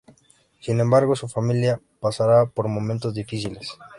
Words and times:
Sin 0.61 0.79
embargo, 0.79 1.15
su 1.15 1.27
familia 1.29 1.79
pasará 1.99 2.47
por 2.47 2.67
momentos 2.67 3.13
difíciles. 3.13 3.77